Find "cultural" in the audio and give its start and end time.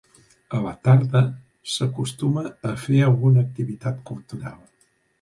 4.13-4.61